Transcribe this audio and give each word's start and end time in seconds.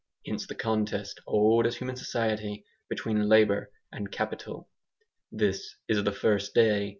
Hence 0.25 0.47
the 0.47 0.55
contest 0.55 1.21
old 1.27 1.67
as 1.67 1.75
human 1.75 1.95
society 1.95 2.65
between 2.89 3.29
labour 3.29 3.71
and 3.91 4.11
capital. 4.11 4.67
This 5.31 5.75
is 5.87 6.03
the 6.03 6.11
first 6.11 6.55
day. 6.55 6.89